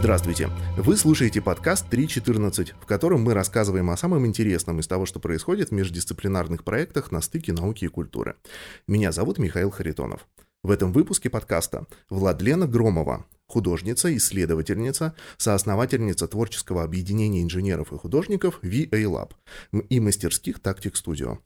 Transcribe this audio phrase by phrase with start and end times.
[0.00, 0.48] Здравствуйте!
[0.78, 5.68] Вы слушаете подкаст 3.14, в котором мы рассказываем о самом интересном из того, что происходит
[5.68, 8.36] в междисциплинарных проектах на стыке науки и культуры.
[8.88, 10.26] Меня зовут Михаил Харитонов.
[10.62, 18.88] В этом выпуске подкаста Владлена Громова, художница, исследовательница, соосновательница творческого объединения инженеров и художников VA
[18.90, 19.32] Lab
[19.90, 21.40] и мастерских Tactic Studio.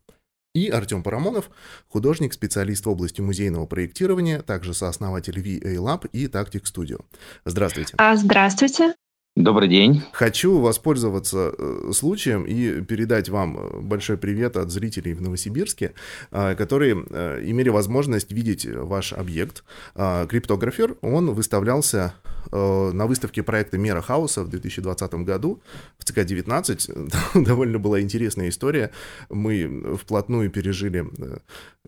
[0.55, 1.50] И Артем Парамонов,
[1.89, 7.05] художник, специалист в области музейного проектирования, также сооснователь VA Lab и Tactic Studio.
[7.45, 7.95] Здравствуйте.
[7.98, 8.95] А, здравствуйте.
[9.37, 10.01] Добрый день.
[10.12, 15.95] Хочу воспользоваться э, случаем и передать вам э, большой привет от зрителей в Новосибирске,
[16.30, 19.65] э, которые имели возможность видеть ваш объект.
[19.95, 22.15] Криптографер, он выставлялся
[22.52, 25.62] на выставке проекта Мера Хауса в 2020 году
[25.98, 27.12] в ЦК-19.
[27.45, 28.91] Довольно была интересная история.
[29.30, 31.07] Мы вплотную пережили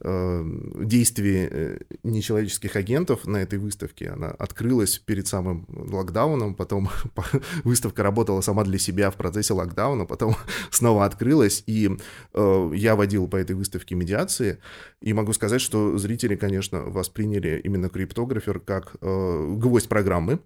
[0.03, 4.09] действия нечеловеческих агентов на этой выставке.
[4.09, 6.89] Она открылась перед самым локдауном, потом
[7.65, 10.37] выставка работала сама для себя в процессе локдауна, потом
[10.71, 11.91] снова открылась, и
[12.35, 14.59] э, я водил по этой выставке медиации,
[15.01, 20.41] и могу сказать, что зрители, конечно, восприняли именно криптографер как э, гвоздь программы,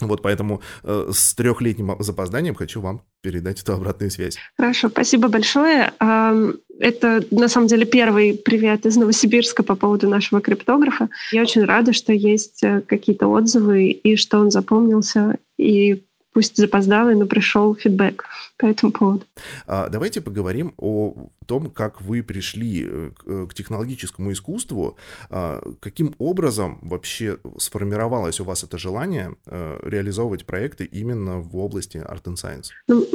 [0.00, 4.38] вот поэтому э, с трехлетним запозданием хочу вам передать эту обратную связь.
[4.56, 5.92] Хорошо, спасибо большое.
[6.80, 11.10] Это на самом деле первый привет из Новосибирска по поводу нашего криптографа.
[11.30, 17.16] Я очень рада, что есть э, какие-то отзывы и что он запомнился и пусть запоздалый,
[17.16, 18.24] но пришел фидбэк
[18.56, 19.24] по этому поводу.
[19.66, 24.96] А, давайте поговорим о том, как вы пришли э, э, к технологическому искусству.
[25.28, 31.96] А, каким образом вообще сформировалось у вас это желание э, реализовывать проекты именно в области
[31.96, 32.66] Art and Science?
[32.86, 33.06] Ну,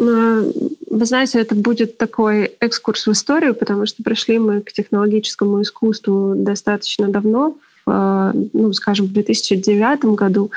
[0.90, 6.34] вы знаете, это будет такой экскурс в историю, потому что пришли мы к технологическому искусству
[6.36, 10.52] достаточно давно, ну, скажем, в 2009 году.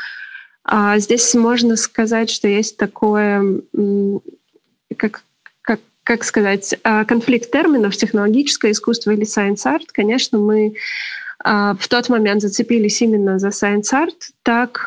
[0.65, 3.63] А здесь можно сказать, что есть такое,
[4.97, 5.23] как,
[5.63, 9.87] как, как сказать, а, конфликт терминов технологическое искусство или science art.
[9.93, 10.75] Конечно, мы
[11.43, 14.83] а, в тот момент зацепились именно за Science Art, так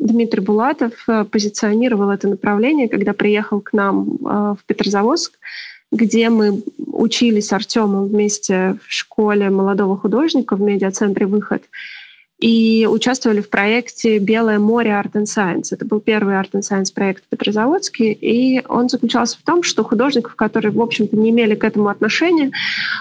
[0.00, 0.92] Дмитрий Булатов
[1.30, 5.38] позиционировал это направление, когда приехал к нам в Петрозаводск,
[5.90, 11.62] где мы учились с Артемом вместе в школе молодого художника в медиацентре «Выход»
[12.44, 15.68] и участвовали в проекте «Белое море Art and Science».
[15.70, 19.82] Это был первый Art and Science проект в Петрозаводске, и он заключался в том, что
[19.82, 22.50] художников, которые, в общем-то, не имели к этому отношения,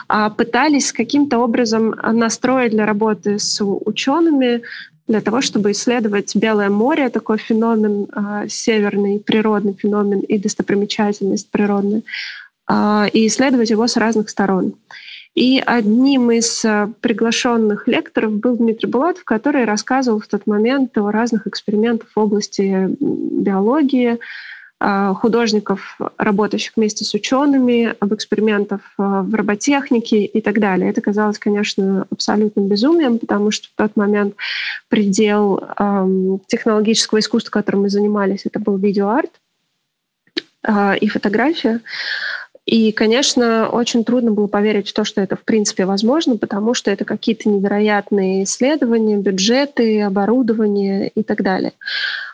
[0.08, 4.62] а, пытались каким-то образом настроить для работы с учеными,
[5.10, 12.04] для того, чтобы исследовать Белое море, такой феномен, а, северный природный феномен и достопримечательность природная,
[12.66, 14.76] а, и исследовать его с разных сторон.
[15.36, 21.12] И одним из э, приглашенных лекторов был Дмитрий Булатов, который рассказывал в тот момент о
[21.12, 24.20] разных экспериментах в области биологии,
[24.80, 30.92] э, художников, работающих вместе с учеными, об экспериментах э, в роботехнике и так далее.
[30.92, 34.36] Это казалось, конечно, абсолютным безумием, потому что в тот момент
[34.88, 39.32] предел эм, технологического искусства, которым мы занимались, это был видеоарт
[40.68, 41.82] э, и фотография.
[42.66, 46.92] И, конечно, очень трудно было поверить в то, что это в принципе возможно, потому что
[46.92, 51.74] это какие-то невероятные исследования, бюджеты, оборудование и так далее.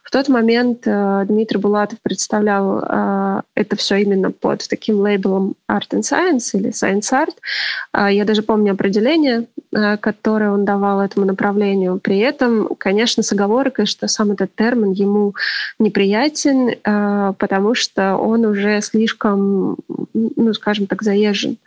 [0.10, 5.90] В тот момент э, Дмитрий Булатов представлял э, это все именно под таким лейблом Art
[5.92, 7.36] and Science или Science Art.
[7.94, 12.00] Э, я даже помню определение, э, которое он давал этому направлению.
[12.00, 15.36] При этом, конечно, с оговоркой, что сам этот термин ему
[15.78, 19.78] неприятен, э, потому что он уже слишком,
[20.16, 21.58] ну, скажем так, заезжен.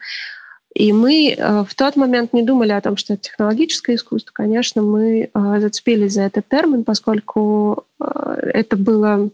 [0.75, 4.33] И мы э, в тот момент не думали о том, что это технологическое искусство.
[4.33, 9.29] Конечно, мы э, зацепились за этот термин, поскольку э, это было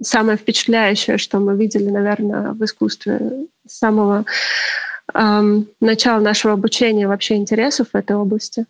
[0.00, 4.24] самое впечатляющее, что мы видели, наверное, в искусстве с самого
[5.12, 8.64] э, начала нашего обучения вообще интересов в этой области.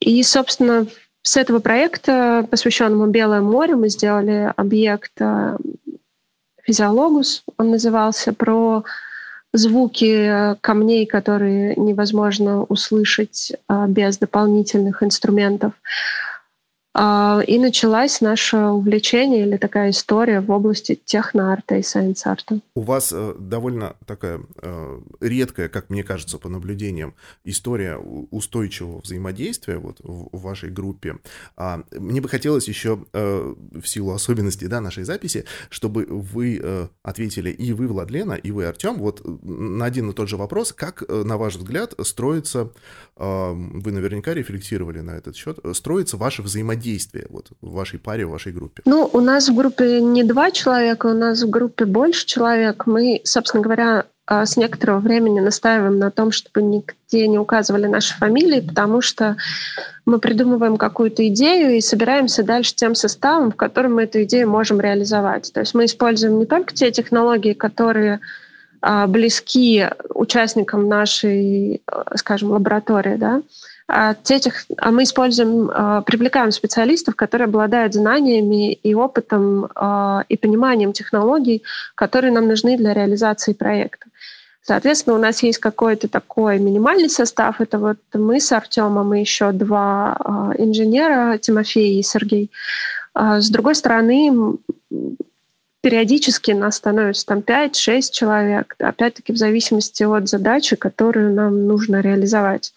[0.00, 0.86] И, собственно,
[1.20, 5.12] с этого проекта, посвященному Белому морю, мы сделали объект
[6.62, 8.84] «Физиологус», он назывался, про
[9.54, 15.72] звуки э, камней, которые невозможно услышать а, без дополнительных инструментов.
[16.96, 22.60] А, и началась наше увлечение или такая история в области техноарта и сайенс-арта.
[22.76, 29.78] У вас э, довольно такая э, редкая, как мне кажется, по наблюдениям, история устойчивого взаимодействия
[29.78, 31.16] вот в, вашей группе.
[31.56, 37.50] А, мне бы хотелось еще э, в силу особенностей да, нашей записи, чтобы вы ответили
[37.50, 41.36] и вы, Владлена, и вы, Артем, вот на один и тот же вопрос, как, на
[41.36, 42.70] ваш взгляд, строится,
[43.16, 48.30] вы наверняка рефлексировали на этот счет, строится ваше взаимодействие взаимодействие вот в вашей паре, в
[48.30, 48.82] вашей группе?
[48.84, 52.86] Ну, у нас в группе не два человека, у нас в группе больше человек.
[52.86, 58.14] Мы, собственно говоря, а, с некоторого времени настаиваем на том, чтобы нигде не указывали наши
[58.14, 59.36] фамилии, потому что
[60.06, 64.80] мы придумываем какую-то идею и собираемся дальше тем составом, в котором мы эту идею можем
[64.80, 65.52] реализовать.
[65.52, 68.20] То есть мы используем не только те технологии, которые
[68.80, 73.42] а, близки участникам нашей, а, скажем, лаборатории, да,
[74.22, 80.92] тех, а мы используем, а, привлекаем специалистов, которые обладают знаниями и опытом а, и пониманием
[80.92, 81.62] технологий,
[81.94, 84.06] которые нам нужны для реализации проекта.
[84.62, 87.60] Соответственно, у нас есть какой-то такой минимальный состав.
[87.60, 90.16] Это вот мы с Артемом и еще два
[90.56, 92.50] инженера, Тимофей и Сергей.
[93.12, 94.56] А с другой стороны,
[95.82, 102.72] периодически нас становится там 5-6 человек, опять-таки в зависимости от задачи, которую нам нужно реализовать.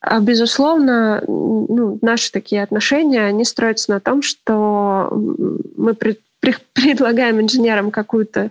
[0.00, 5.08] А, безусловно, ну, наши такие отношения, они строятся на том, что
[5.76, 6.20] мы пред,
[6.72, 8.50] предлагаем инженерам какую-то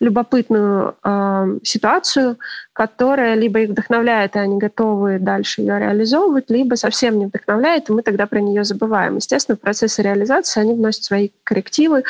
[0.00, 2.38] любопытную э, ситуацию,
[2.72, 7.92] которая либо их вдохновляет, и они готовы дальше ее реализовывать, либо совсем не вдохновляет, и
[7.92, 9.16] мы тогда про нее забываем.
[9.16, 12.04] Естественно, в процессе реализации они вносят свои коррективы,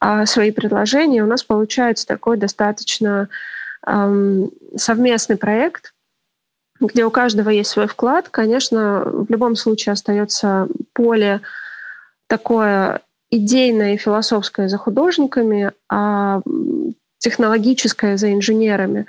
[0.00, 1.22] э, свои предложения.
[1.22, 3.28] У нас получается такой достаточно
[3.86, 4.46] э,
[4.76, 5.92] совместный проект,
[6.80, 8.28] где у каждого есть свой вклад.
[8.30, 11.40] Конечно, в любом случае остается поле
[12.26, 13.00] такое
[13.30, 16.40] идейное и философское за художниками, а
[17.18, 19.06] технологическое за инженерами.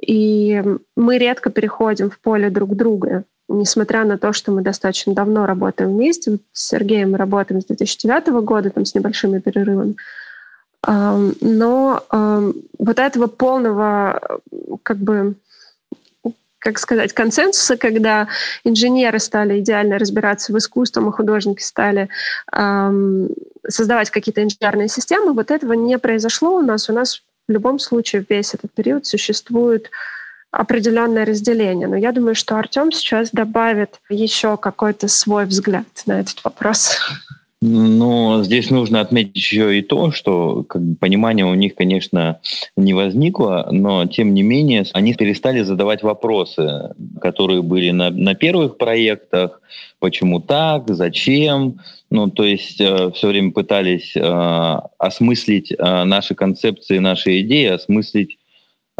[0.00, 0.62] И
[0.96, 5.90] мы редко переходим в поле друг друга, несмотря на то, что мы достаточно давно работаем
[5.92, 6.32] вместе.
[6.32, 9.96] Вот с Сергеем мы работаем с 2009 года, там, с небольшими перерывами.
[10.86, 14.40] Но вот этого полного
[14.82, 15.34] как бы
[16.64, 18.28] как сказать, консенсуса, когда
[18.64, 22.08] инженеры стали идеально разбираться в искусстве, а художники стали
[22.52, 23.28] эм,
[23.68, 26.88] создавать какие-то инженерные системы, вот этого не произошло у нас.
[26.88, 29.90] У нас в любом случае весь этот период существует
[30.50, 31.86] определенное разделение.
[31.86, 36.96] Но я думаю, что Артем сейчас добавит еще какой-то свой взгляд на этот вопрос.
[37.66, 42.40] Но здесь нужно отметить еще и то, что как понимание у них, конечно,
[42.76, 48.76] не возникло, но тем не менее они перестали задавать вопросы, которые были на, на первых
[48.76, 49.62] проектах,
[49.98, 51.80] почему так, зачем.
[52.10, 54.20] Ну, то есть э, все время пытались э,
[54.98, 58.36] осмыслить э, наши концепции, наши идеи, осмыслить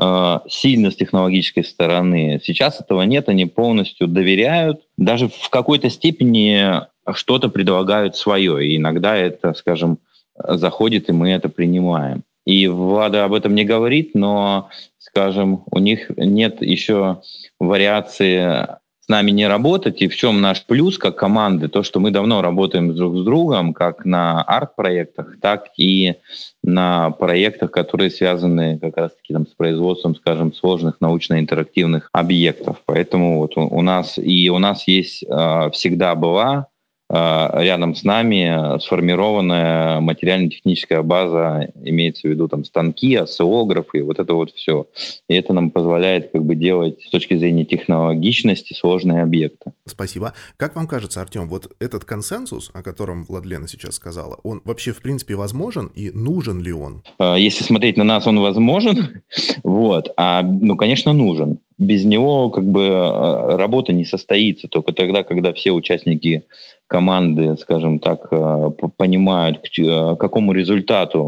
[0.00, 2.40] э, сильно с технологической стороны.
[2.42, 4.80] Сейчас этого нет, они полностью доверяют.
[4.96, 6.80] Даже в какой-то степени
[7.12, 8.66] что-то предлагают свое.
[8.66, 9.98] И иногда это, скажем,
[10.36, 12.22] заходит, и мы это принимаем.
[12.44, 14.68] И Влада об этом не говорит, но,
[14.98, 17.22] скажем, у них нет еще
[17.58, 18.68] вариации
[19.00, 22.40] с нами не работать, и в чем наш плюс как команды, то, что мы давно
[22.40, 26.14] работаем друг с другом, как на арт-проектах, так и
[26.62, 32.80] на проектах, которые связаны как раз-таки там, с производством, скажем, сложных научно-интерактивных объектов.
[32.86, 36.66] Поэтому вот у, нас и у нас есть э, всегда была а,
[37.14, 44.50] рядом с нами сформированная материально-техническая база, имеется в виду там станки, осциллографы, вот это вот
[44.50, 44.88] все.
[45.28, 49.72] И это нам позволяет как бы делать с точки зрения технологичности сложные объекты.
[49.86, 50.34] Спасибо.
[50.56, 55.00] Как вам кажется, Артем, вот этот консенсус, о котором Владлена сейчас сказала, он вообще в
[55.00, 57.02] принципе возможен и нужен ли он?
[57.18, 59.22] А, если смотреть на нас, он возможен,
[59.62, 64.68] вот, а, ну, конечно, нужен без него как бы а, работа не состоится.
[64.68, 66.44] Только тогда, когда все участники
[66.86, 71.22] команды, скажем так, а, понимают, к какому результату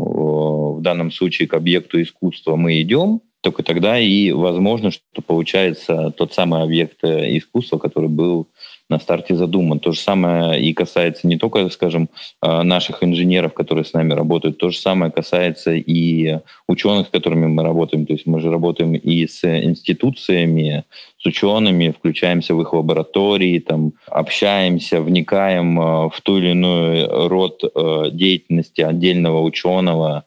[0.79, 6.35] в данном случае к объекту искусства мы идем, только тогда и возможно, что получается тот
[6.35, 8.49] самый объект э, искусства, который был
[8.89, 9.81] на старте задуман.
[9.81, 12.09] То же самое и касается не только, скажем,
[12.43, 16.39] э, наших инженеров, которые с нами работают, то же самое касается и
[16.69, 18.07] ученых, с которыми мы работаем.
[18.07, 20.85] То есть мы же работаем и с институциями,
[21.19, 27.63] с учеными, включаемся в их лаборатории, там, общаемся, вникаем э, в ту или иную род
[27.65, 30.25] э, деятельности отдельного ученого.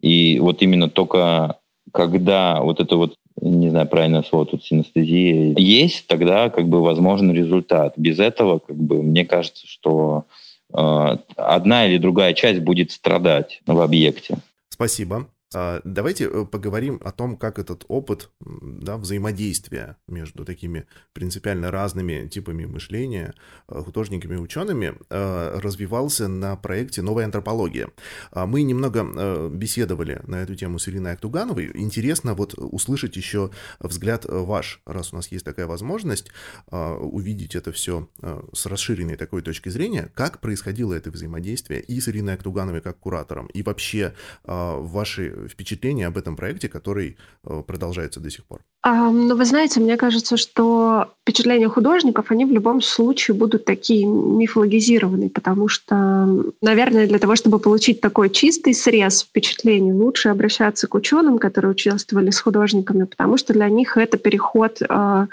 [0.00, 1.56] И вот именно только
[1.92, 7.32] когда вот это вот не знаю, правильное слово тут, синестезия, есть, тогда как бы возможен
[7.32, 7.94] результат.
[7.96, 10.26] Без этого, как бы, мне кажется, что
[10.72, 14.36] э, одна или другая часть будет страдать в объекте.
[14.68, 15.26] Спасибо.
[15.54, 22.28] А, давайте э, поговорим о том, как этот опыт да, взаимодействия между такими принципиально разными
[22.28, 23.34] типами мышления,
[23.68, 27.90] э, художниками и учеными, э, развивался на проекте «Новая антропология».
[28.30, 31.70] А, мы немного беседовали на эту тему с Ириной Актугановой.
[31.74, 36.30] Интересно вот услышать еще взгляд ваш, раз у нас есть такая возможность
[36.70, 38.08] увидеть это все
[38.52, 43.46] с расширенной такой точки зрения, как происходило это взаимодействие и с Ириной Актугановой как куратором,
[43.46, 48.60] и вообще ваши впечатление об этом проекте, который э, продолжается до сих пор?
[48.84, 54.04] А, ну, вы знаете, мне кажется, что впечатления художников, они в любом случае будут такие
[54.06, 60.94] мифологизированные, потому что, наверное, для того, чтобы получить такой чистый срез впечатлений, лучше обращаться к
[60.96, 65.26] ученым, которые участвовали с художниками, потому что для них это переход э,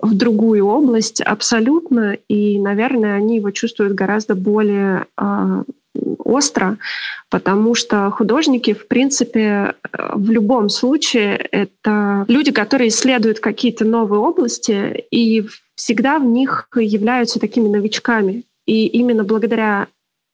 [0.00, 5.64] в другую область абсолютно, и, наверное, они его чувствуют гораздо более э,
[6.18, 6.78] остро,
[7.30, 15.04] потому что художники, в принципе, в любом случае, это люди, которые исследуют какие-то новые области
[15.10, 18.44] и всегда в них являются такими новичками.
[18.66, 19.86] И именно благодаря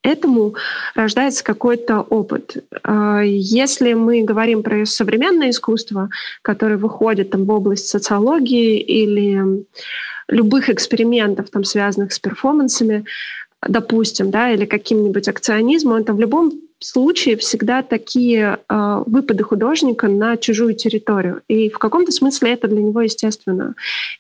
[0.03, 0.55] этому
[0.95, 2.65] рождается какой-то опыт.
[2.83, 6.11] А, если мы говорим про современное искусство,
[6.43, 9.65] которое выходит там, в область социологии или
[10.29, 13.05] любых экспериментов, там, связанных с перформансами,
[13.67, 20.37] допустим, да, или каким-нибудь акционизмом, это в любом случае всегда такие э, выпады художника на
[20.37, 21.43] чужую территорию.
[21.49, 23.75] И в каком-то смысле это для него естественно.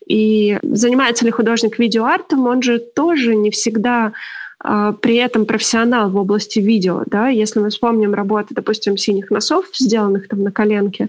[0.07, 4.13] И занимается ли художник видеоартом, он же тоже не всегда
[4.65, 7.03] э, при этом профессионал в области видео.
[7.07, 7.29] Да?
[7.29, 11.09] Если мы вспомним работы, допустим, «Синих носов», сделанных там на коленке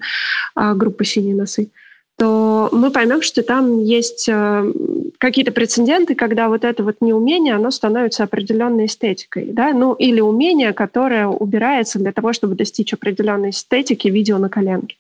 [0.55, 1.69] э, группы «Синие носы»,
[2.17, 4.71] то мы поймем, что там есть э,
[5.17, 10.73] какие-то прецеденты, когда вот это вот неумение, оно становится определенной эстетикой, да, ну или умение,
[10.73, 14.97] которое убирается для того, чтобы достичь определенной эстетики видео на коленке,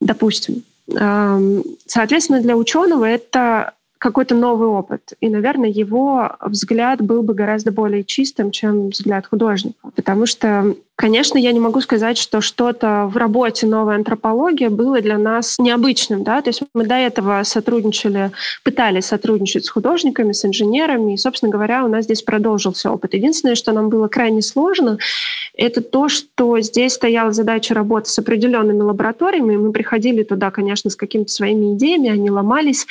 [0.00, 0.64] допустим.
[0.88, 5.12] Эм, соответственно, для ученого это какой-то новый опыт.
[5.20, 9.90] И, наверное, его взгляд был бы гораздо более чистым, чем взгляд художника.
[9.94, 15.16] Потому что Конечно, я не могу сказать, что что-то в работе новой антропологии было для
[15.18, 16.22] нас необычным.
[16.22, 16.42] Да?
[16.42, 18.30] То есть мы до этого сотрудничали,
[18.62, 23.14] пытались сотрудничать с художниками, с инженерами, и, собственно говоря, у нас здесь продолжился опыт.
[23.14, 24.98] Единственное, что нам было крайне сложно,
[25.56, 29.56] это то, что здесь стояла задача работы с определенными лабораториями.
[29.56, 32.86] Мы приходили туда, конечно, с какими-то своими идеями, они ломались,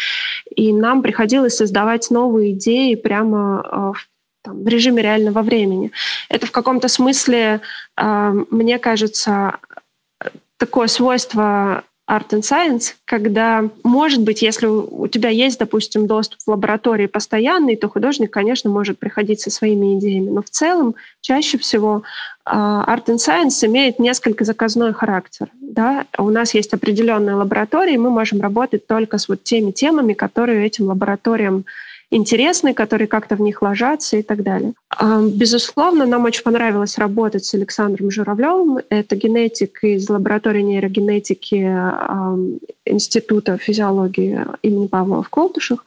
[0.54, 4.08] и нам приходилось создавать новые идеи прямо в
[4.42, 5.92] там, в режиме реального времени.
[6.30, 7.62] Это в каком-то смысле,
[7.98, 9.58] э, мне кажется,
[10.58, 16.50] такое свойство Art and Science, когда, может быть, если у тебя есть, допустим, доступ в
[16.50, 20.30] лаборатории постоянный, то художник, конечно, может приходить со своими идеями.
[20.30, 22.04] Но в целом, чаще всего
[22.46, 25.48] э, Art and Science имеет несколько заказной характер.
[25.62, 26.06] Да?
[26.18, 30.88] У нас есть определенные лаборатории, мы можем работать только с вот теми темами, которые этим
[30.88, 31.66] лабораториям
[32.12, 34.74] интересные, которые как-то в них ложатся и так далее.
[34.90, 38.80] А, безусловно, нам очень понравилось работать с Александром Журавлевым.
[38.90, 41.56] Это генетик из лаборатории нейрогенетики
[42.86, 45.86] Института физиологии имени Павлова в Колтушах.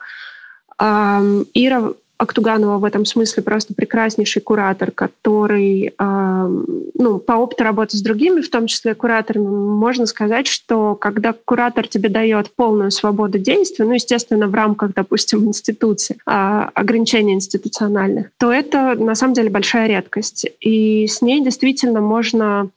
[0.80, 6.48] Ира Актуганова в этом смысле просто прекраснейший куратор, который, э,
[6.94, 11.88] ну, по опыту работы с другими, в том числе кураторами, можно сказать, что когда куратор
[11.88, 18.52] тебе дает полную свободу действия, ну, естественно, в рамках, допустим, институции, э, ограничений институциональных, то
[18.52, 20.46] это на самом деле большая редкость.
[20.60, 22.68] И с ней действительно можно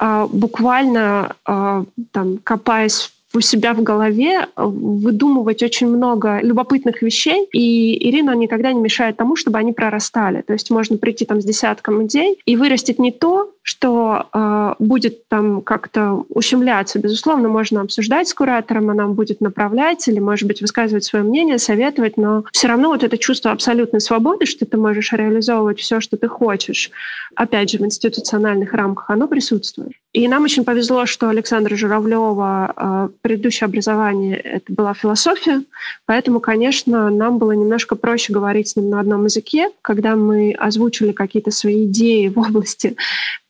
[0.00, 7.48] э, буквально, э, там, копаясь у себя в голове э, выдумывать очень много любопытных вещей,
[7.52, 10.42] и Ирина никогда не мешает тому, чтобы они прорастали.
[10.42, 15.28] То есть можно прийти там с десятком идей и вырастить не то, что э, будет
[15.28, 16.98] там как-то ущемляться.
[16.98, 22.16] Безусловно, можно обсуждать с куратором, она будет направлять или, может быть, высказывать свое мнение, советовать,
[22.16, 26.26] но все равно вот это чувство абсолютной свободы, что ты можешь реализовывать все, что ты
[26.26, 26.90] хочешь,
[27.36, 29.92] опять же, в институциональных рамках, оно присутствует.
[30.12, 35.62] И нам очень повезло, что Александра Журавлева э, предыдущее образование это была философия,
[36.04, 41.12] поэтому, конечно, нам было немножко проще говорить с ним на одном языке, когда мы озвучили
[41.12, 42.96] какие-то свои идеи в области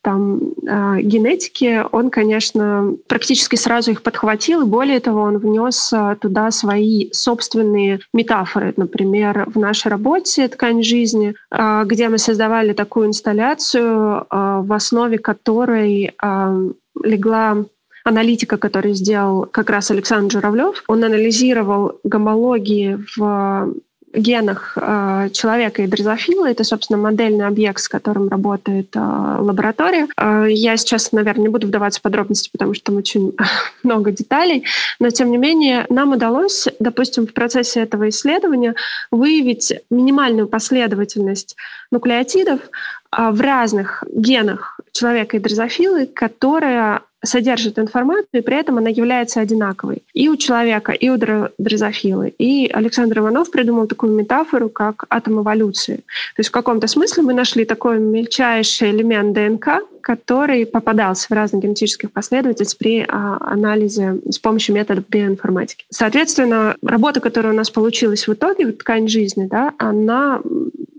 [0.03, 6.17] там э, генетики, он, конечно, практически сразу их подхватил, и более того, он внес э,
[6.21, 8.75] туда свои собственные метафоры.
[8.77, 15.19] Например, в нашей работе «Ткань жизни», э, где мы создавали такую инсталляцию, э, в основе
[15.19, 16.71] которой э,
[17.05, 17.65] легла
[18.05, 20.83] аналитика, который сделал как раз Александр Журавлев.
[20.89, 23.75] Он анализировал гомологии в
[24.13, 26.51] генах э, человека и дрозофила.
[26.51, 30.09] Это, собственно, модельный объект, с которым работает э, лаборатория.
[30.17, 33.35] Э, я сейчас, наверное, не буду вдаваться в подробности, потому что там очень
[33.83, 34.65] много деталей,
[34.99, 38.75] но, тем не менее, нам удалось, допустим, в процессе этого исследования
[39.11, 41.57] выявить минимальную последовательность
[41.91, 48.91] нуклеотидов э, в разных генах человека и дрозофилы, которая содержит информацию, и при этом она
[48.91, 52.35] является одинаковой и у человека, и у дрозофилы.
[52.39, 55.97] И Александр Иванов придумал такую метафору, как атом эволюции.
[55.97, 61.63] То есть в каком-то смысле мы нашли такой мельчайший элемент ДНК, который попадался в разных
[61.63, 65.85] генетических последовательностях при а, анализе с помощью методов биоинформатики.
[65.91, 70.41] Соответственно, работа, которая у нас получилась в итоге, в ткань жизни, да, она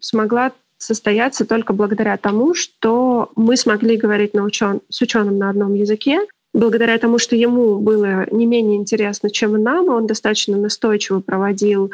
[0.01, 0.51] смогла
[0.83, 4.81] состояться только благодаря тому, что мы смогли говорить на учен...
[4.89, 6.19] с ученым на одном языке,
[6.53, 11.91] благодаря тому, что ему было не менее интересно, чем и нам, он достаточно настойчиво проводил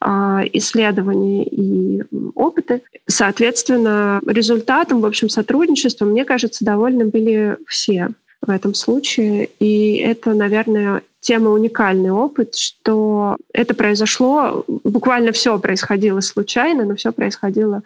[0.00, 0.06] э,
[0.52, 2.02] исследования и
[2.34, 2.82] опыты.
[3.06, 8.10] Соответственно, результатом, в общем, сотрудничества, мне кажется, довольны были все
[8.42, 9.48] в этом случае.
[9.60, 17.12] И это, наверное, тема уникальный опыт, что это произошло, буквально все происходило случайно, но все
[17.12, 17.82] происходило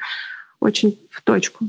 [0.60, 1.66] очень в точку.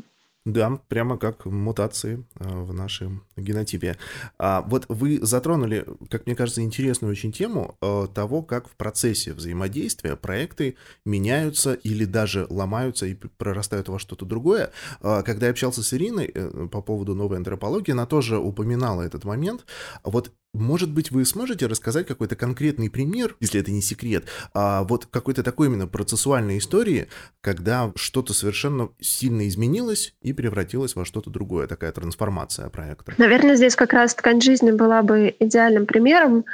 [0.48, 3.98] Да, прямо как мутации а, в нашем генотипе.
[4.40, 9.34] А вот вы затронули, как мне кажется, интересную очень тему а, того, как в процессе
[9.34, 14.72] взаимодействия проекты меняются или даже ломаются и прорастают во что-то другое.
[15.02, 19.66] Когда я общался с Ириной э, по поводу новой антропологии, она тоже упоминала этот момент.
[20.06, 25.06] Вот может быть, вы сможете рассказать какой-то конкретный пример, если это не секрет, а вот
[25.06, 27.08] какой-то такой именно процессуальной истории,
[27.42, 33.14] когда что-то совершенно сильно изменилось и превратилось во что-то другое, такая трансформация проекта?
[33.18, 36.46] Наверное, здесь как раз ткань жизни была бы идеальным примером.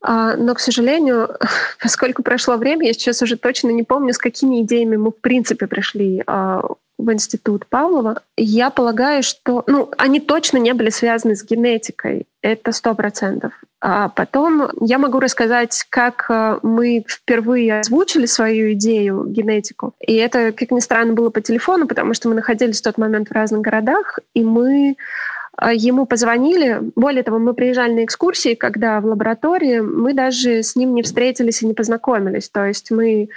[0.00, 1.36] А, но, к сожалению,
[1.82, 5.66] поскольку прошло время, я сейчас уже точно не помню, с какими идеями мы в принципе
[5.66, 6.62] пришли а,
[6.98, 12.26] в институт Павлова, я полагаю, что ну, они точно не были связаны с генетикой.
[12.42, 13.52] Это сто процентов.
[13.80, 19.94] А потом я могу рассказать, как э, мы впервые озвучили свою идею, генетику.
[20.00, 23.28] И это, как ни странно, было по телефону, потому что мы находились в тот момент
[23.28, 24.96] в разных городах, и мы
[25.72, 26.80] ему позвонили.
[26.94, 31.62] Более того, мы приезжали на экскурсии, когда в лаборатории мы даже с ним не встретились
[31.62, 32.48] и не познакомились.
[32.48, 33.28] То есть мы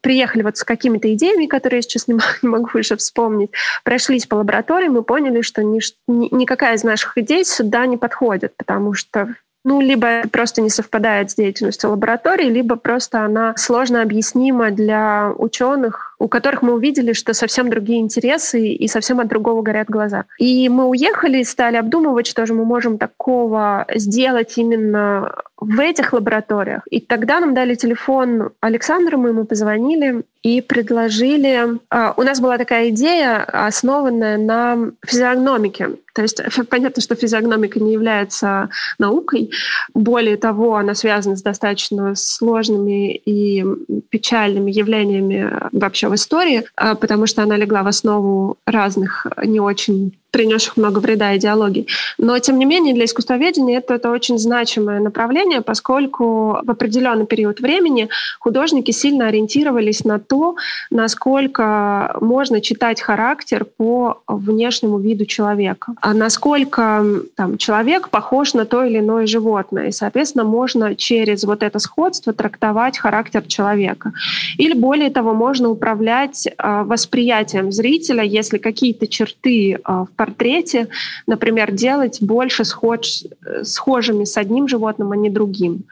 [0.00, 3.50] приехали вот с какими-то идеями, которые я сейчас не могу, не могу уже вспомнить,
[3.84, 8.94] прошлись по лаборатории, мы поняли, что ни, никакая из наших идей сюда не подходит, потому
[8.94, 15.32] что ну, либо просто не совпадает с деятельностью лаборатории, либо просто она сложно объяснима для
[15.38, 20.24] ученых, у которых мы увидели, что совсем другие интересы и совсем от другого горят глаза.
[20.38, 26.12] И мы уехали и стали обдумывать, что же мы можем такого сделать именно в этих
[26.12, 26.82] лабораториях.
[26.90, 31.78] И тогда нам дали телефон Александра, мы ему позвонили и предложили...
[31.92, 35.90] Uh, у нас была такая идея, основанная на физиогномике.
[36.14, 39.50] То есть понятно, что физиогномика не является наукой.
[39.94, 43.64] Более того, она связана с достаточно сложными и
[44.10, 50.18] печальными явлениями вообще в истории, а, потому что она легла в основу разных не очень
[50.32, 51.86] принесших много вреда идеологий.
[52.18, 57.60] Но, тем не менее, для искусствоведения это, это очень значимое направление, поскольку в определенный период
[57.60, 58.08] времени
[58.40, 60.56] художники сильно ориентировались на то,
[60.90, 67.04] насколько можно читать характер по внешнему виду человека, а насколько
[67.36, 69.88] там, человек похож на то или иное животное.
[69.88, 74.12] И, соответственно, можно через вот это сходство трактовать характер человека.
[74.56, 80.86] Или, более того, можно управлять э, восприятием зрителя, если какие-то черты э, в портрете,
[81.26, 83.24] например, делать больше схож,
[83.62, 85.84] схожими с одним животным, а не другим.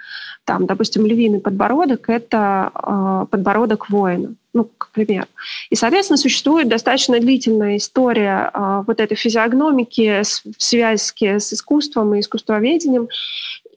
[0.45, 5.27] Там, допустим, львиный подбородок— это э, подбородок воина, ну, к примеру.
[5.69, 10.23] И, соответственно, существует достаточно длительная история э, вот этой физиогномики,
[10.59, 13.09] связки с искусством и искусствоведением.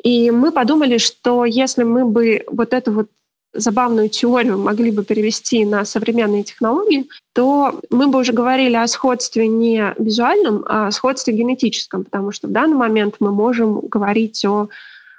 [0.03, 3.07] И мы подумали, что если мы бы вот эту вот
[3.53, 9.47] забавную теорию могли бы перевести на современные технологии, то мы бы уже говорили о сходстве
[9.47, 14.69] не визуальном, а о сходстве генетическом, потому что в данный момент мы можем говорить о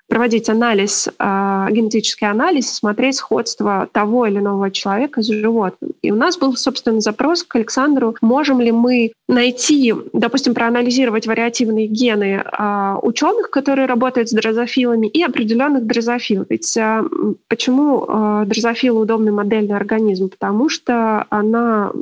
[0.08, 5.92] проводить анализ, э, генетический анализ, смотреть сходство того или иного человека с животным.
[6.02, 11.86] И у нас был, собственно, запрос к Александру, можем ли мы найти, допустим, проанализировать вариативные
[11.86, 16.44] гены э, ученых, которые работают с дрозофилами, и определенных дрозофил.
[16.48, 17.02] Ведь э,
[17.48, 20.28] почему э, дрозофила удобный модельный организм?
[20.28, 21.92] Потому что она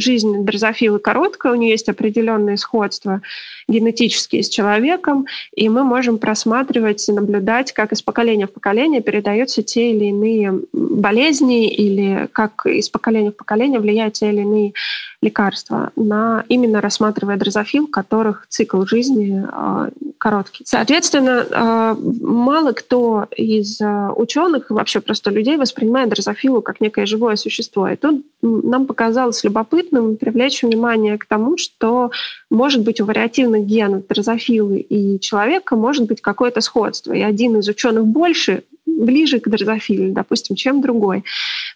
[0.00, 3.22] жизнь дрозофилы короткая, у нее есть определенные сходства
[3.68, 9.62] генетические с человеком, и мы можем просматривать и наблюдать, как из поколения в поколение передаются
[9.62, 14.72] те или иные болезни или как из поколения в поколение влияют те или иные
[15.20, 20.64] лекарства, на, именно рассматривая дрозофил, которых цикл жизни э, короткий.
[20.64, 27.34] Соответственно, э, мало кто из э, ученых, вообще просто людей воспринимает дрозофилу как некое живое
[27.34, 27.88] существо.
[27.88, 29.42] И тут нам показалось
[29.88, 32.10] любопытным привлечь внимание к тому, что
[32.50, 37.12] может быть у вариативных генов дрозофилы и человека может быть какое-то сходство.
[37.12, 41.24] И один из ученых больше ближе к дрозофиле, допустим, чем другой.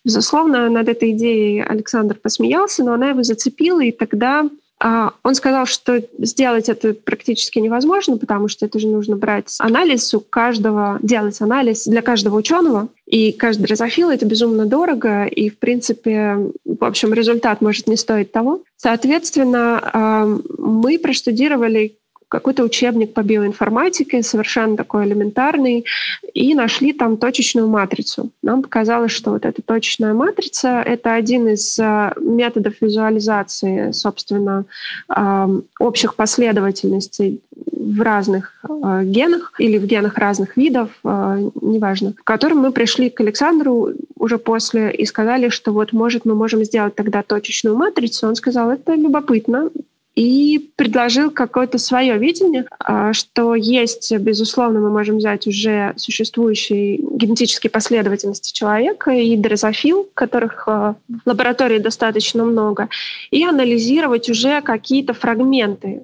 [0.04, 4.48] Безусловно, над этой идеей Александр посмеялся, но она его зацепила, и тогда
[4.82, 10.20] он сказал, что сделать это практически невозможно, потому что это же нужно брать анализ у
[10.20, 16.50] каждого, делать анализ для каждого ученого, и каждый дрозофил— это безумно дорого, и, в принципе,
[16.64, 18.62] в общем, результат может не стоить того.
[18.76, 21.98] Соответственно, а, мы проштудировали
[22.32, 25.84] какой-то учебник по биоинформатике, совершенно такой элементарный,
[26.32, 28.30] и нашли там точечную матрицу.
[28.42, 34.64] Нам показалось, что вот эта точечная матрица— это один из э, методов визуализации, собственно,
[35.14, 42.58] э, общих последовательностей в разных э, генах или в генах разных видов, неважно, в котором
[42.58, 47.22] мы пришли к Александру уже после и сказали, что вот, может, мы можем сделать тогда
[47.22, 48.28] точечную матрицу.
[48.28, 49.70] Он сказал, это любопытно,
[50.14, 57.70] и предложил какое-то свое видение, а, что есть, безусловно, мы можем взять уже существующие генетические
[57.70, 62.88] последовательности человека и дрозофил, которых а, в лаборатории достаточно много,
[63.30, 66.02] и анализировать уже какие-то фрагменты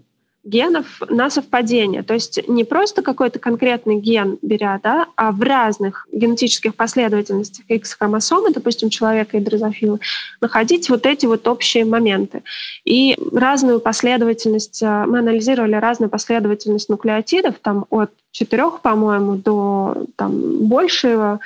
[0.48, 2.02] генов на совпадение.
[2.02, 8.50] То есть не просто какой-то конкретный ген беря, да, а в разных генетических последовательностях X-хромосомы,
[8.50, 9.98] допустим, человека и дрозофила,
[10.40, 12.42] находить вот эти вот общие моменты.
[12.84, 20.66] И разную последовательность, э, мы анализировали разную последовательность нуклеотидов, там от четырех, по-моему, до там,
[20.66, 21.40] большего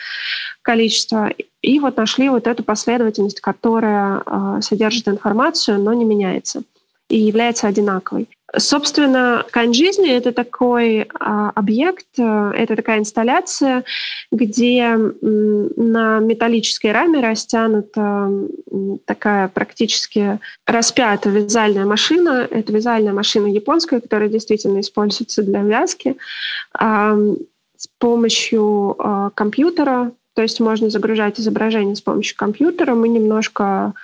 [0.62, 1.30] количества.
[1.60, 6.62] И вот нашли вот эту последовательность, которая э, содержит информацию, но не меняется
[7.08, 8.28] и является одинаковой.
[8.56, 13.84] Собственно, ткань жизни— это такой а, объект, э, это такая инсталляция,
[14.30, 18.30] где на металлической раме растянута
[19.06, 22.46] такая практически распятая вязальная машина.
[22.50, 26.16] Это вязальная машина японская, которая действительно используется для вязки.
[26.74, 27.16] А,
[27.76, 32.94] с помощью а, компьютера, то есть можно загружать изображение с помощью компьютера.
[32.94, 33.94] Мы немножко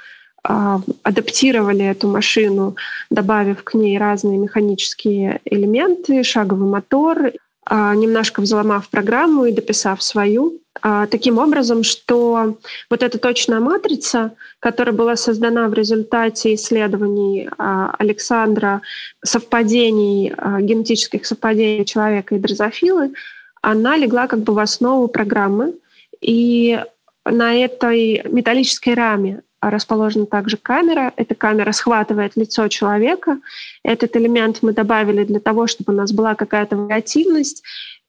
[0.49, 2.77] адаптировали эту машину,
[3.11, 7.33] добавив к ней разные механические элементы, шаговый мотор,
[7.67, 12.57] а, немножко взломав программу и дописав свою, а, таким образом, что
[12.89, 18.81] вот эта точная матрица, которая была создана в результате исследований Александра,
[19.23, 20.33] совпадений,
[20.63, 23.13] генетических совпадений человека и дрозофилы,
[23.61, 25.75] она легла как бы в основу программы.
[26.23, 26.81] И
[27.25, 31.13] на этой металлической раме расположена также камера.
[31.17, 33.39] Эта камера схватывает лицо человека.
[33.83, 37.63] Этот элемент мы добавили для того, чтобы у нас была какая-то вариативность.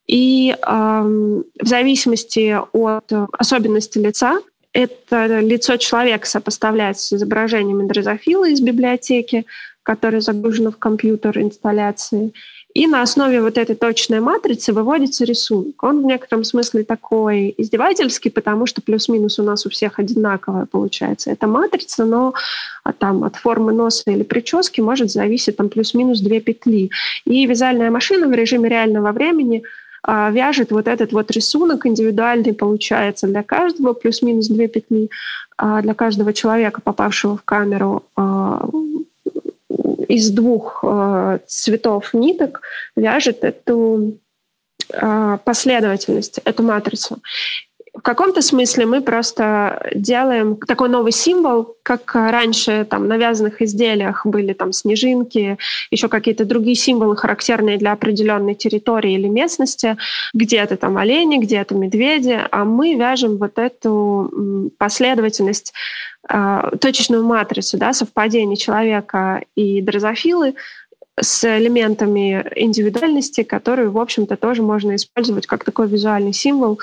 [0.08, 4.40] И э, в зависимости от особенностей лица,
[4.74, 9.46] это лицо человека сопоставляется с изображением дрозофила из библиотеки,
[9.84, 12.34] которая загружена в компьютер инсталляции.
[12.76, 15.82] И на основе вот этой точной матрицы выводится рисунок.
[15.84, 21.32] Он в некотором смысле такой издевательский, потому что плюс-минус у нас у всех одинаковая получается.
[21.32, 22.34] Это матрица, но
[22.84, 26.92] а там от формы носа или прически может зависеть там плюс-минус две петли.
[27.26, 29.64] И вязальная машина в режиме реального времени
[30.04, 35.10] а, вяжет вот этот вот рисунок индивидуальный получается для каждого, плюс-минус две петли
[35.58, 38.04] а, для каждого человека, попавшего в камеру
[40.10, 42.62] из двух э, цветов ниток
[42.96, 44.18] вяжет эту
[44.92, 47.22] э, последовательность, эту матрицу.
[47.94, 54.26] В каком-то смысле мы просто делаем такой новый символ, как раньше там на вязаных изделиях
[54.26, 55.58] были там снежинки,
[55.90, 59.98] еще какие-то другие символы, характерные для определенной территории или местности,
[60.34, 65.74] где-то там олени, где-то медведи, а мы вяжем вот эту последовательность
[66.28, 70.56] а, точечную матрицу да, совпадения человека и дрозофилы
[71.20, 76.80] с элементами индивидуальности, которые, в общем-то, тоже можно использовать как такой визуальный символ,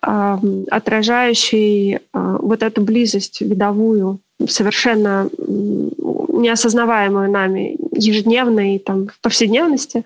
[0.00, 10.04] отражающий э, вот эту близость видовую, совершенно неосознаваемую нами ежедневно и там, в повседневности,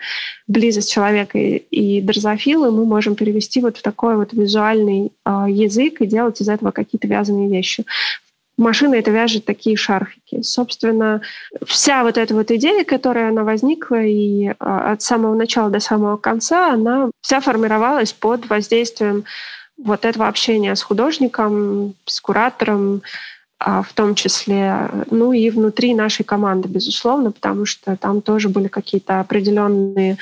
[0.49, 6.01] близость человека и, и дрозофилы мы можем перевести вот в такой вот визуальный э, язык
[6.01, 7.85] и делать из этого какие-то вязаные вещи
[8.57, 10.43] машина это вяжет такие шарфики.
[10.43, 11.23] Собственно,
[11.67, 16.17] вся вот эта вот идея, которая она возникла, и а, от самого начала до самого
[16.17, 19.25] конца, она вся формировалась под воздействием
[19.77, 23.03] вот этого общения с художником, с куратором,
[23.59, 28.69] а, в том числе, ну и внутри нашей команды, безусловно, потому что там тоже были
[28.69, 30.19] какие-то определенные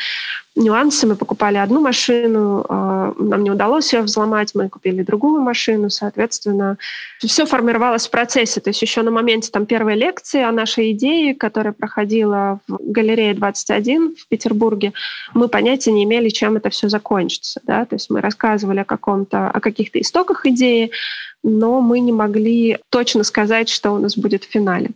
[0.55, 1.07] нюансы.
[1.07, 6.79] Мы покупали одну машину, а, нам не удалось ее взломать, мы купили другую машину, соответственно,
[7.19, 8.61] все формировалось в процессе.
[8.61, 13.35] То есть еще на моменте там первой лекции о нашей идее, которая проходила в галерее
[13.35, 14.93] 21 в Петербурге,
[15.35, 17.61] мы понятия не имели, чем это все закончится.
[17.65, 17.85] Да?
[17.85, 20.91] То есть мы рассказывали о каком-то, о каких-то истоках идеи,
[21.43, 24.91] но мы не могли точно сказать, что у нас будет в финале.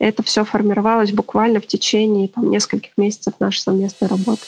[0.00, 4.40] Это все формировалось буквально в течение там, нескольких месяцев нашей совместной работы.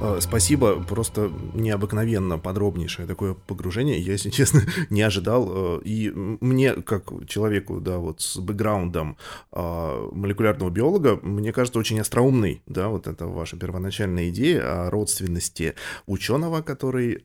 [0.00, 4.00] А, спасибо, просто необыкновенно подробнейшее такое погружение.
[4.00, 5.50] Я, если честно, не ожидал.
[5.50, 9.18] А, и мне, как человеку, да, вот с бэкграундом
[9.52, 15.74] а, молекулярного биолога, мне кажется, очень остроумной, да, вот это ваша первоначальная идея о родственности
[16.06, 17.20] ученого, который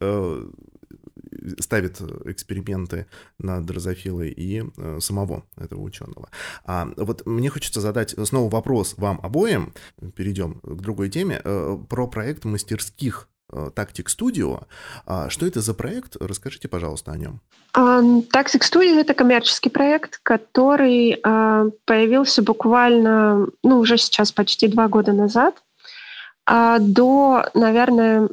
[1.60, 3.07] ставит эксперименты
[3.39, 6.29] над дрозофилой и э, самого этого ученого.
[6.65, 9.73] А вот мне хочется задать снова вопрос вам обоим,
[10.15, 14.65] перейдем к другой теме, э, про проект мастерских Tactic э, Studio.
[15.05, 16.15] А что это за проект?
[16.19, 17.41] Расскажите, пожалуйста, о нем.
[17.73, 25.13] Tactic Studio— это коммерческий проект, который а, появился буквально, ну, уже сейчас почти два года
[25.13, 25.55] назад.
[26.45, 28.29] А до, наверное,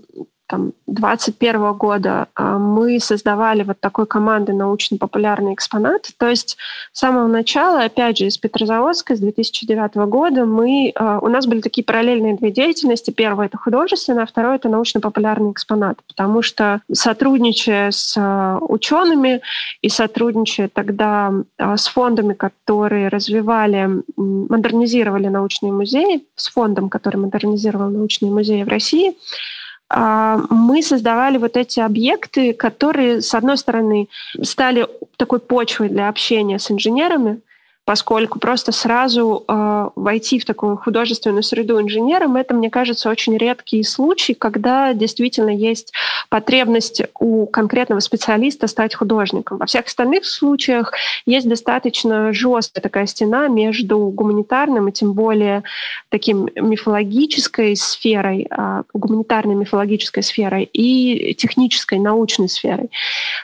[0.54, 6.10] там, 2021 года а, мы создавали вот такой команды научно-популярный экспонат.
[6.18, 6.56] То есть
[6.92, 11.60] с самого начала, опять же, из Петрозаводска, с 2009 года, мы, а, у нас были
[11.60, 13.10] такие параллельные две деятельности.
[13.10, 15.98] Первое— это художественное, а второе— это научно-популярный экспонат.
[16.06, 19.40] Потому что сотрудничая с а, учеными
[19.82, 28.30] и сотрудничая тогда с фондами, которые развивали, модернизировали научные музеи, с фондом, который модернизировал научные
[28.30, 29.14] музеи в России,
[29.90, 34.08] мы создавали вот эти объекты, которые, с одной стороны,
[34.42, 37.40] стали такой почвой для общения с инженерами,
[37.84, 43.82] поскольку просто сразу э, войти в такую художественную среду инженером, это, мне кажется, очень редкий
[43.82, 45.92] случай, когда действительно есть
[46.30, 49.58] потребность у конкретного специалиста стать художником.
[49.58, 50.94] Во всех остальных случаях
[51.26, 55.62] есть достаточно жесткая такая стена между гуманитарным и тем более
[56.08, 62.90] таким мифологической сферой, э, гуманитарной мифологической сферой и технической, научной сферой.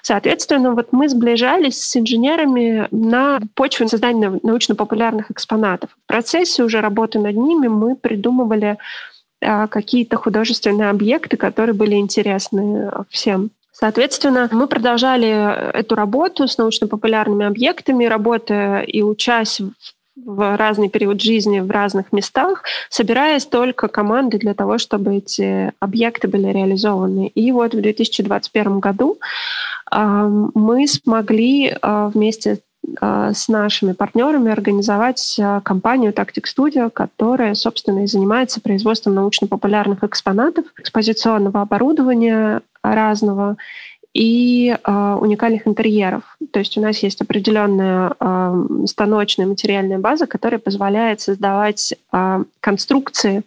[0.03, 5.90] Соответственно, вот мы сближались с инженерами на почве создания научно-популярных экспонатов.
[5.90, 8.79] В процессе уже работы над ними мы придумывали
[9.43, 13.51] а, какие-то художественные объекты, которые были интересны всем.
[13.73, 19.61] Соответственно, мы продолжали эту работу с научно-популярными объектами, работая и учась
[20.16, 26.29] в разный период жизни в разных местах, собираясь только команды для того, чтобы эти объекты
[26.29, 27.29] были реализованы.
[27.29, 29.19] И вот в 2021 году
[29.90, 32.57] э, мы смогли э, вместе а,
[33.00, 40.64] с нашими партнерами организовать а, компанию Tactic Studio, которая, собственно, и занимается производством научно-популярных экспонатов,
[40.79, 43.57] экспозиционного оборудования разного
[44.12, 46.37] и э, уникальных интерьеров.
[46.53, 53.44] То есть у нас есть определенная э, станочная материальная база, которая позволяет создавать э, конструкции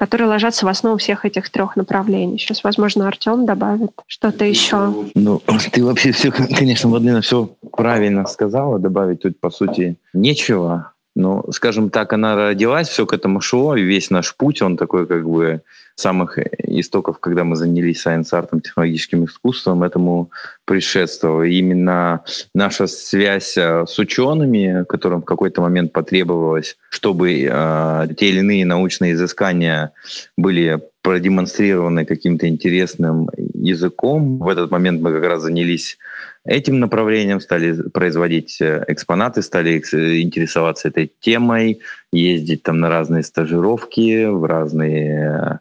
[0.00, 2.38] которые ложатся в основу всех этих трех направлений.
[2.38, 4.94] Сейчас, возможно, Артем добавит что-то еще.
[5.14, 8.78] Ну, ты вообще все, конечно, Владлена все правильно сказала.
[8.78, 10.92] Добавить тут, по сути, нечего.
[11.14, 15.06] Но, скажем так, она родилась, все к этому шло, и весь наш путь, он такой
[15.06, 15.60] как бы
[15.94, 20.30] самых истоков, когда мы занялись сайенс-артом, технологическим искусством, этому
[20.64, 21.42] предшествовало.
[21.42, 22.24] Именно
[22.54, 28.64] наша связь э, с учеными, которым в какой-то момент потребовалось, чтобы э, те или иные
[28.64, 29.92] научные изыскания
[30.36, 34.38] были продемонстрированы каким-то интересным языком.
[34.38, 35.98] В этот момент мы как раз занялись
[36.44, 39.78] этим направлением, стали производить э, экспонаты, стали
[40.22, 41.80] интересоваться этой темой,
[42.12, 45.60] ездить там на разные стажировки, в разные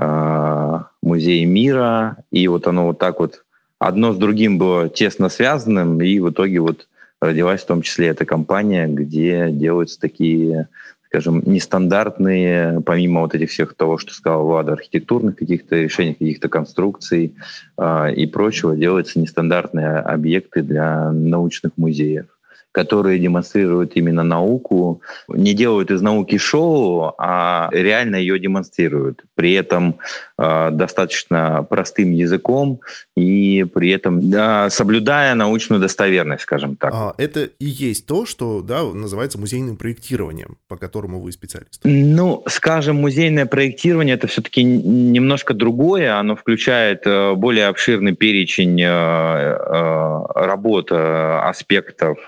[0.00, 2.18] э, музеи мира.
[2.30, 3.44] И вот оно вот так вот
[3.78, 6.88] одно с другим было тесно связанным, и в итоге вот
[7.20, 10.68] родилась в том числе эта компания, где делаются такие
[11.08, 17.34] скажем, нестандартные, помимо вот этих всех того, что сказал Влада, архитектурных каких-то решений, каких-то конструкций
[17.78, 22.26] э, и прочего, делаются нестандартные объекты для научных музеев.
[22.72, 29.24] Которые демонстрируют именно науку, не делают из науки шоу, а реально ее демонстрируют.
[29.34, 29.98] При этом
[30.38, 32.80] э, достаточно простым языком
[33.16, 36.92] и при этом да, соблюдая научную достоверность, скажем так.
[36.94, 41.80] А, это и есть то, что да, называется музейным проектированием, по которому вы специалист.
[41.84, 46.18] Ну, скажем, музейное проектирование это все-таки немножко другое.
[46.18, 52.18] Оно включает э, более обширный перечень э, э, работ, аспектов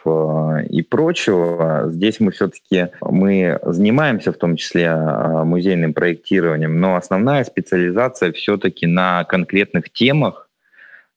[0.68, 1.84] и прочего.
[1.88, 8.86] Здесь мы все-таки мы занимаемся в том числе а, музейным проектированием, но основная специализация все-таки
[8.86, 10.48] на конкретных темах.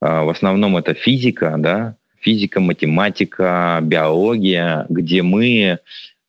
[0.01, 5.79] А, в основном это физика, да, физика, математика, биология, где мы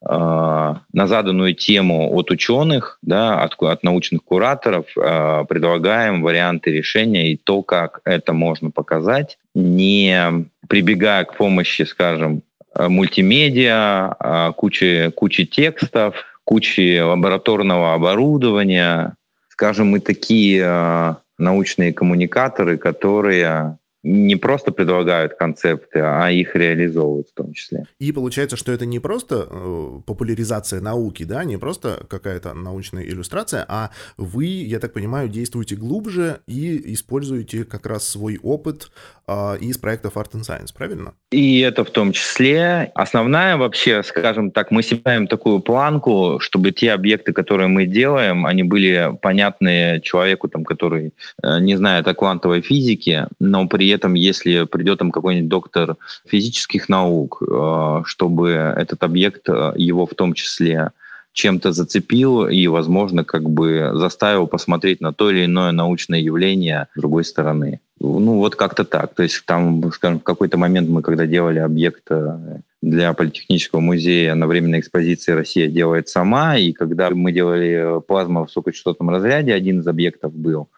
[0.07, 7.63] на заданную тему от ученых, да, от, от научных кураторов предлагаем варианты решения и то,
[7.63, 16.15] как это можно показать, не прибегая к помощи, скажем, Э, мультимедиа, э, кучи, кучи текстов,
[16.43, 19.15] кучи лабораторного оборудования.
[19.49, 27.33] Скажем, мы такие э, научные коммуникаторы, которые не просто предлагают концепты, а их реализовывают в
[27.33, 27.85] том числе.
[27.97, 33.65] И получается, что это не просто э, популяризация науки, да, не просто какая-то научная иллюстрация,
[33.67, 38.91] а вы, я так понимаю, действуете глубже и используете как раз свой опыт
[39.27, 41.13] э, из проектов Art and Science, правильно?
[41.31, 42.91] И это в том числе.
[42.93, 48.61] Основная вообще, скажем так, мы ставим такую планку, чтобы те объекты, которые мы делаем, они
[48.61, 54.65] были понятны человеку, там, который э, не знает о квантовой физике, но при этом, если
[54.65, 60.91] придет там какой-нибудь доктор физических наук, э, чтобы этот объект э, его в том числе
[61.33, 66.99] чем-то зацепил и, возможно, как бы заставил посмотреть на то или иное научное явление с
[66.99, 67.81] другой стороны.
[67.99, 69.13] Ну, вот как-то так.
[69.13, 74.35] То есть там, скажем, в какой-то момент мы, когда делали объект э, для Политехнического музея
[74.35, 79.79] на временной экспозиции «Россия делает сама», и когда мы делали плазму в высокочастотном разряде, один
[79.79, 80.69] из объектов был–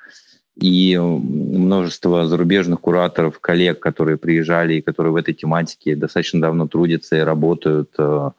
[0.59, 7.17] и множество зарубежных кураторов, коллег, которые приезжали и которые в этой тематике достаточно давно трудятся
[7.17, 8.31] и работают э,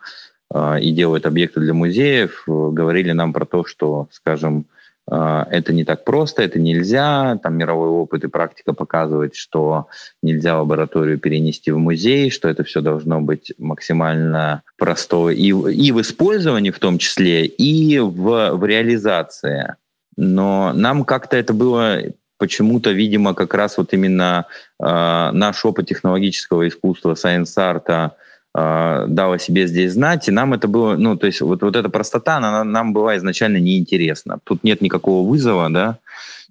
[0.53, 4.67] э, и делают объекты для музеев, э, говорили нам про то, что, скажем,
[5.11, 7.39] это не так просто, это нельзя.
[7.43, 9.87] Там мировой опыт и практика показывает, что
[10.23, 16.01] нельзя лабораторию перенести в музей, что это все должно быть максимально простое и, и в
[16.03, 19.77] использовании в том числе, и в, в реализации.
[20.21, 22.03] Но нам как-то это было
[22.39, 24.47] почему-то, видимо, как раз вот именно
[24.81, 28.17] э, наш опыт технологического искусства, сайенс-арта
[28.53, 31.77] э, дал о себе здесь знать, и нам это было, ну, то есть вот, вот
[31.77, 34.41] эта простота, она нам была изначально неинтересна.
[34.43, 35.99] Тут нет никакого вызова, да,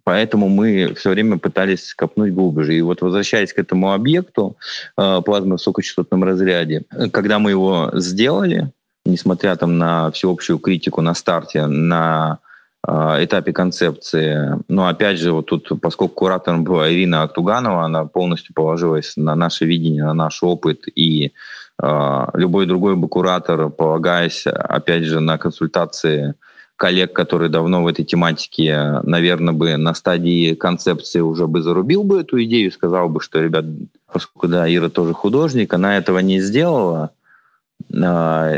[0.05, 2.73] поэтому мы все время пытались копнуть глубже.
[2.73, 4.55] И вот возвращаясь к этому объекту
[4.97, 8.71] э, плазмы в высокочастотном разряде, когда мы его сделали,
[9.03, 12.46] несмотря там на всеобщую критику на старте, на а,
[12.85, 14.59] этапе концепции.
[14.67, 19.65] Но опять же, вот тут, поскольку куратором была Ирина Актуганова, она полностью положилась на наше
[19.65, 21.33] видение, на наш опыт, и
[21.81, 26.35] э, любой другой бы куратор, полагаясь, опять же, на консультации
[26.77, 32.21] коллег, которые давно в этой тематике, наверное, бы на стадии концепции уже бы зарубил бы
[32.21, 33.65] эту идею, сказал бы, что, ребят,
[34.11, 37.11] поскольку, да, Ира тоже художник, она этого не сделала,
[37.93, 38.51] а,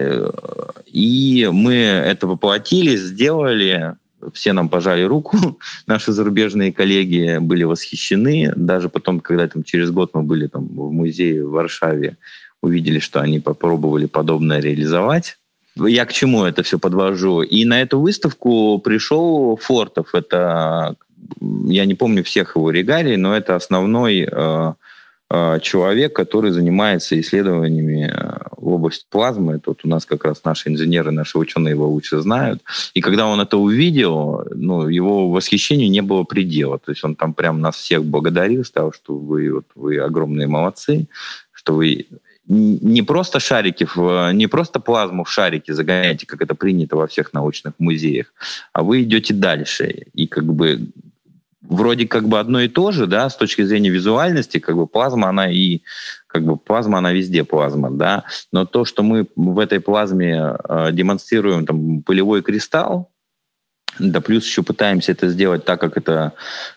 [0.86, 3.96] и мы это воплотили, сделали,
[4.34, 5.38] все нам пожали руку,
[5.88, 8.54] наши зарубежные коллеги были восхищены.
[8.56, 12.18] Даже потом, когда там, через год мы были там, в музее в Варшаве,
[12.62, 15.38] увидели, что они попробовали подобное реализовать.
[15.76, 17.42] Я к чему это все подвожу?
[17.42, 20.14] И на эту выставку пришел Фортов.
[20.14, 20.96] Это,
[21.40, 24.74] я не помню всех его регалий, но это основной э,
[25.62, 29.56] человек, который занимается исследованиями э, в области плазмы.
[29.56, 32.64] Это вот у нас как раз наши инженеры, наши ученые его лучше знают.
[32.96, 36.80] И когда он это увидел, ну, его восхищению не было предела.
[36.80, 41.08] То есть он там прям нас всех благодарил, сказал, что вы, вот, вы огромные молодцы,
[41.52, 42.08] что вы
[42.48, 47.32] не просто шарики, в, не просто плазму в шарике загоняете, как это принято во всех
[47.32, 48.34] научных музеях,
[48.74, 50.08] а вы идете дальше.
[50.16, 50.90] И как бы
[51.70, 55.30] вроде как бы одно и то же, да, с точки зрения визуальности, как бы плазма,
[55.30, 55.82] она и
[56.28, 60.92] как бы плазма, она везде плазма, да, но то, что мы в этой плазме э,
[60.92, 63.12] демонстрируем там пылевой кристалл,
[64.00, 66.34] да, плюс еще пытаемся это сделать так, как это,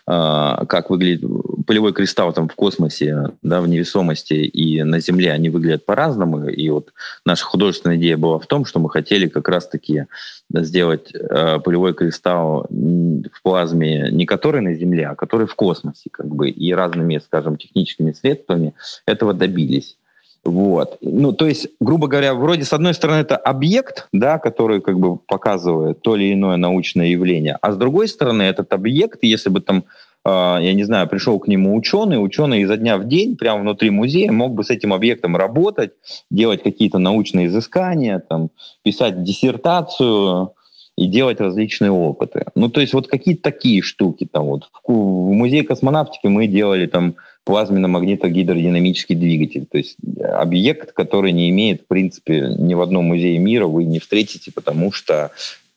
[0.07, 1.23] э, как выглядит
[1.65, 6.47] полевой кристалл там в космосе, да, в невесомости и на Земле, они выглядят по-разному.
[6.49, 6.91] И вот
[7.25, 10.05] наша художественная идея была в том, что мы хотели как раз-таки
[10.53, 16.27] сделать э, полевой кристалл в плазме не который на Земле, а который в космосе, как
[16.27, 18.73] бы, и разными, скажем, техническими средствами
[19.05, 19.97] этого добились.
[20.43, 20.97] Вот.
[21.01, 25.17] Ну, то есть, грубо говоря, вроде с одной стороны это объект, да, который как бы
[25.17, 29.85] показывает то или иное научное явление, а с другой стороны этот объект, если бы там
[30.25, 33.89] а, я не знаю, пришел к нему ученый, ученый изо дня в день прямо внутри
[33.89, 35.91] музея мог бы с этим объектом работать,
[36.29, 38.49] делать какие-то научные изыскания, там,
[38.83, 40.53] писать диссертацию
[40.97, 42.45] и делать различные опыты.
[42.55, 44.27] Ну, то есть вот какие-то такие штуки.
[44.31, 44.69] Там, вот.
[44.87, 44.93] В
[45.31, 47.15] музее космонавтики мы делали там
[47.45, 49.65] плазменно-магнитогидродинамический двигатель.
[49.65, 53.99] То есть объект, который не имеет, в принципе, ни в одном музее мира вы не
[53.99, 55.31] встретите, потому что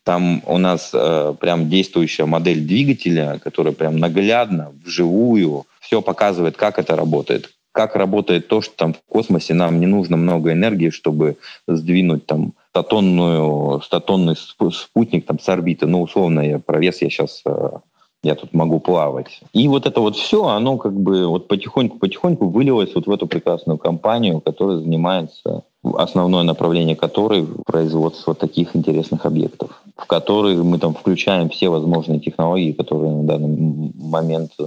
[0.04, 6.78] там у нас э, прям действующая модель двигателя, которая прям наглядно, вживую, все показывает, как
[6.78, 7.50] это работает.
[7.72, 12.54] Как работает то, что там в космосе нам не нужно много энергии, чтобы сдвинуть там
[12.70, 15.86] статонную, статонный спутник там с орбиты.
[15.86, 17.70] Ну, условно, я про вес я сейчас э,
[18.22, 19.40] я тут могу плавать.
[19.52, 23.78] И вот это вот все, оно как бы вот потихоньку-потихоньку вылилось вот в эту прекрасную
[23.78, 25.64] компанию, которая занимается
[25.94, 32.72] основное направление которой производство таких интересных объектов, в которые мы там включаем все возможные технологии,
[32.72, 34.64] которые на данный момент э,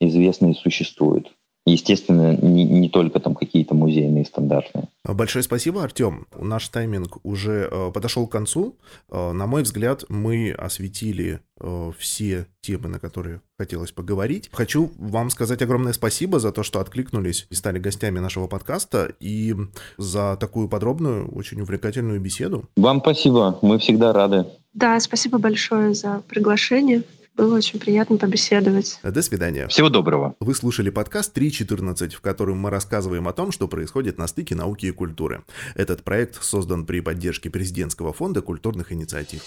[0.00, 1.28] известны и существуют.
[1.72, 4.88] Естественно, не, не только там какие-то музейные стандартные.
[5.04, 6.26] Большое спасибо, Артем.
[6.38, 8.76] Наш тайминг уже э, подошел к концу.
[9.10, 14.50] Э, на мой взгляд, мы осветили э, все темы, на которые хотелось поговорить.
[14.52, 19.54] Хочу вам сказать огромное спасибо за то, что откликнулись и стали гостями нашего подкаста, и
[19.96, 22.68] за такую подробную, очень увлекательную беседу.
[22.76, 24.46] Вам спасибо, мы всегда рады.
[24.74, 27.02] Да, спасибо большое за приглашение.
[27.38, 28.98] Было очень приятно побеседовать.
[29.04, 29.68] До свидания.
[29.68, 30.34] Всего доброго.
[30.40, 34.86] Вы слушали подкаст 3.14, в котором мы рассказываем о том, что происходит на стыке науки
[34.86, 35.44] и культуры.
[35.76, 39.42] Этот проект создан при поддержке Президентского фонда культурных инициатив.